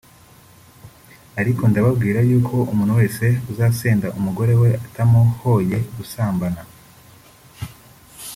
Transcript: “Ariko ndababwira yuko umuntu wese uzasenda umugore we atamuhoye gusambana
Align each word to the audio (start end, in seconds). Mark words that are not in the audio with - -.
“Ariko 1.41 1.61
ndababwira 1.71 2.19
yuko 2.29 2.55
umuntu 2.71 2.93
wese 2.99 3.25
uzasenda 3.51 4.07
umugore 4.19 4.53
we 4.61 4.69
atamuhoye 4.85 5.77
gusambana 5.95 6.61